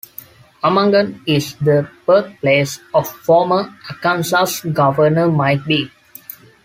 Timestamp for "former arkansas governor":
3.07-5.29